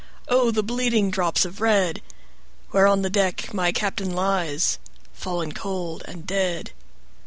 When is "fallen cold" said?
5.13-6.01